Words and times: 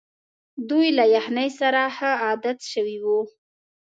دوی 0.69 0.87
له 0.97 1.05
یخنۍ 1.15 1.49
سره 1.59 1.81
ښه 1.95 2.09
عادت 2.23 2.59
شوي 2.71 2.97
وو. 3.05 3.19